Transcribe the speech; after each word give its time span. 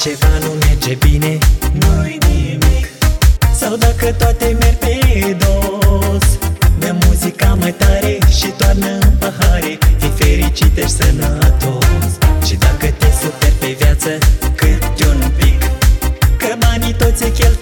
ceva 0.00 0.38
nu 0.44 0.52
merge 0.66 0.94
bine. 0.94 1.38
Nu-i 1.72 2.18
nimic. 2.28 2.86
Sau 3.54 3.76
dacă 3.76 4.12
toate 4.12 4.56
merg 4.60 4.76
pe 4.76 5.36
dos. 5.38 6.24
Dă 6.78 6.94
muzica 7.06 7.54
mai 7.60 7.72
tare 7.72 8.18
și 8.38 8.46
toarnă 8.56 8.86
în 8.86 9.14
pahare. 9.18 9.78
Fii 9.98 10.12
fericit 10.16 10.76
și 10.76 10.88
sănătos. 10.88 12.10
Și 12.46 12.54
dacă 12.54 12.86
te 12.98 13.06
superi 13.20 13.54
pe 13.60 13.76
viață 13.78 14.10
cât 14.54 15.06
un 15.06 15.30
pic. 15.36 15.60
Că 16.36 16.54
banii 16.58 16.94
toți 16.94 17.18
se 17.18 17.32
cheltuiesc 17.32 17.60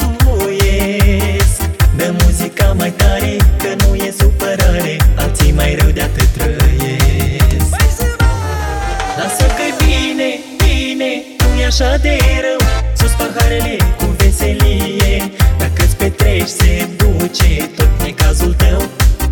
așa 11.68 11.96
de 11.96 12.18
rău. 12.44 12.68
Sus 12.98 13.12
paharele 13.20 13.76
cu 13.98 14.04
veselie. 14.16 15.30
Dacă-ți 15.58 15.96
petreci 15.96 16.46
se 16.46 16.88
duce 16.96 17.70
tot 17.76 17.90
necazul 18.02 18.54
tău. 18.54 18.82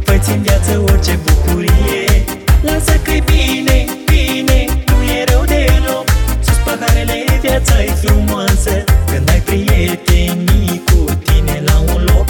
Fă-ți 0.05 0.31
în 0.31 0.43
viață 0.43 0.83
orice 0.91 1.19
bucurie. 1.25 2.25
Lasă 2.61 2.95
că-i 3.03 3.23
bine, 3.33 3.85
bine, 4.11 4.59
nu 4.87 5.03
e 5.03 5.25
rău 5.31 5.45
deloc. 5.45 6.07
Sus 6.41 6.59
paharele 6.65 7.39
viața 7.41 7.83
e 7.83 7.93
frumoasă. 8.05 8.85
Când 9.11 9.31
ai 9.31 9.41
prietenii 9.41 10.83
cu 10.87 11.05
tine 11.25 11.63
la 11.67 11.79
un 11.95 12.05
loc 12.05 12.29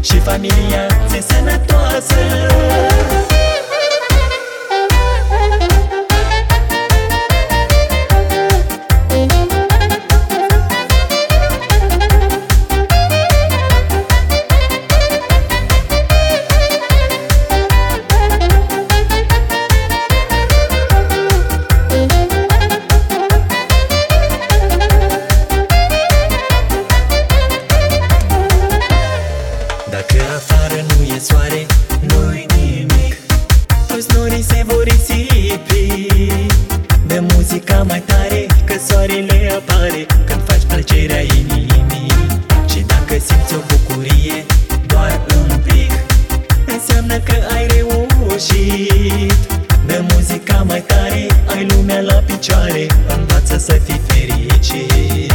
Și 0.00 0.18
familia 0.18 0.86
ți-e 1.08 1.20
sănătoasă 1.28 2.18
muzica 37.58 37.82
mai 37.82 38.02
tare, 38.06 38.46
că 38.64 38.74
soarele 38.88 39.52
apare 39.58 40.06
Când 40.26 40.42
faci 40.44 40.64
plăcerea 40.68 41.20
inimii. 41.20 42.12
Și 42.70 42.80
dacă 42.86 43.14
simți 43.26 43.54
o 43.54 43.58
bucurie, 43.68 44.46
doar 44.86 45.20
un 45.36 45.58
pic 45.58 45.92
Înseamnă 46.66 47.18
că 47.18 47.34
ai 47.54 47.66
reușit. 47.66 49.34
De 49.86 50.04
muzica 50.12 50.62
mai 50.66 50.80
tare, 50.80 51.26
ai 51.46 51.66
lumea 51.70 52.00
la 52.00 52.22
picioare 52.26 52.86
Învață 53.16 53.58
să 53.58 53.80
fii 53.84 54.00
fericit. 54.06 55.32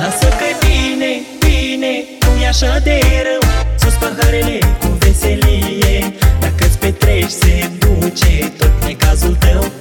Lasă 0.00 0.28
că-i 0.38 0.56
bine, 0.64 1.12
bine, 1.38 1.92
nu 2.20 2.42
e 2.42 2.46
așa 2.46 2.78
de 2.82 3.00
rău. 3.22 3.50
Sus 3.78 3.94
paharele 3.94 4.58
cu 4.80 4.86
veselie 4.98 6.14
Dacă-ți 6.40 6.78
petreci 6.78 7.30
se 7.30 7.70
duce 7.78 8.52
tot 8.58 8.72
necazul 8.84 9.34
tău 9.34 9.79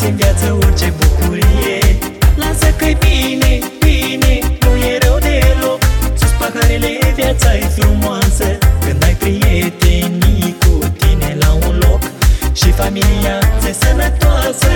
Fă-ți 0.00 0.10
în 0.10 0.16
viață 0.16 0.58
orice 0.62 0.92
bucurie. 0.98 1.98
Lasă 2.36 2.74
că-i 2.76 2.96
bine, 3.04 3.58
bine, 3.78 4.38
nu 4.60 4.76
e 4.76 4.98
rău 5.02 5.18
deloc. 5.18 5.80
Sus 6.18 6.30
paharele 6.38 7.12
viața 7.14 7.54
e 7.54 7.66
frumoasă. 7.78 8.58
Când 8.84 9.04
ai 9.04 9.14
prietenii 9.14 10.56
cu 10.60 10.78
tine 10.98 11.36
la 11.40 11.52
un 11.66 11.78
loc 11.78 12.02
Și 12.52 12.70
familia 12.72 13.38
ți-e 13.60 13.72
sănătoasă 13.72 14.70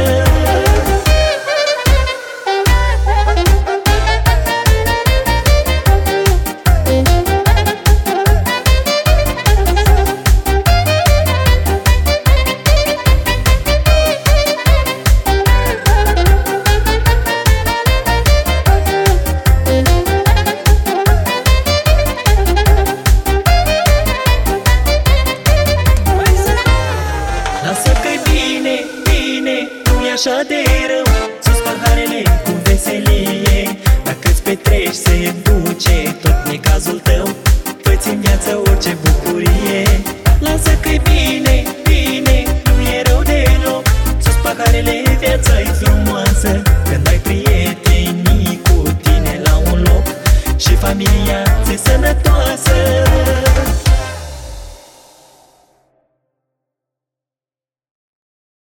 paharele 31.75 32.23
cu 32.45 32.53
veselie. 32.63 33.79
Dacă-ți 34.05 34.43
petreci 34.43 34.95
se 35.05 35.35
duce 35.43 36.17
tot 36.23 36.61
cazul 36.61 36.99
tău 36.99 37.29
Fă-ți 37.83 38.09
în 38.09 38.21
viață 38.21 38.61
orice 38.67 38.97
bucurie. 39.03 39.83
Lasă 40.39 40.73
că-i 40.81 41.01
bine, 41.09 41.63
bine, 41.83 42.37
nu 42.77 42.83
e 42.97 43.03
rău 43.07 43.23
deloc 43.23 43.85
Sus 44.23 44.37
paharele, 44.43 45.17
viața-i 45.19 45.71
frumoasă 45.81 46.63
Când 46.89 47.09
ai 47.09 47.19
prietenii 47.19 48.61
cu 48.63 48.83
tine 49.03 49.41
la 49.45 49.57
un 49.73 49.83
loc. 49.83 50.07
Și 50.57 50.75
familia 50.77 51.43
ți 51.65 51.83
sănătoasă. 51.85 53.04